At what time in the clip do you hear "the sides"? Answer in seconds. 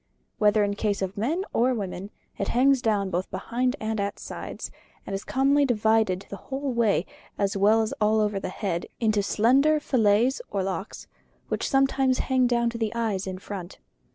4.15-4.71